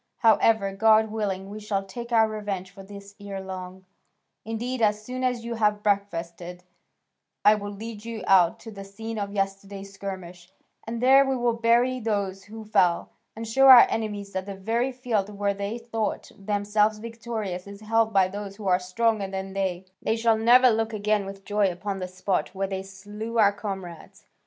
However, 0.17 0.71
God 0.73 1.11
willing, 1.11 1.47
we 1.47 1.59
shall 1.59 1.83
take 1.85 2.11
our 2.11 2.27
revenge 2.27 2.71
for 2.71 2.81
this 2.81 3.13
ere 3.19 3.39
long; 3.39 3.85
indeed, 4.43 4.81
as 4.81 5.03
soon 5.05 5.23
as 5.23 5.45
you 5.45 5.53
have 5.53 5.83
breakfasted, 5.83 6.63
I 7.45 7.53
will 7.53 7.69
lead 7.69 8.03
you 8.03 8.23
out 8.25 8.59
to 8.61 8.71
the 8.71 8.83
scene 8.83 9.19
of 9.19 9.31
yesterday's 9.31 9.93
skirmish, 9.93 10.51
and 10.87 11.03
there 11.03 11.23
we 11.23 11.35
will 11.35 11.53
bury 11.53 11.99
those 11.99 12.45
who 12.45 12.65
fell, 12.65 13.11
and 13.35 13.47
show 13.47 13.67
our 13.67 13.85
enemies 13.91 14.31
that 14.31 14.47
the 14.47 14.55
very 14.55 14.91
field 14.91 15.29
where 15.29 15.53
they 15.53 15.77
thought 15.77 16.31
themselves 16.35 16.97
victorious 16.97 17.67
is 17.67 17.81
held 17.81 18.11
by 18.11 18.27
those 18.27 18.55
who 18.55 18.67
are 18.67 18.79
stronger 18.79 19.27
than 19.27 19.53
they: 19.53 19.85
they 20.01 20.15
shall 20.15 20.35
never 20.35 20.71
look 20.71 20.93
again 20.93 21.27
with 21.27 21.45
joy 21.45 21.71
upon 21.71 21.99
the 21.99 22.07
spot 22.07 22.55
where 22.55 22.65
they 22.65 22.81
slew 22.81 23.37
our 23.37 23.53
comrades. 23.53 24.25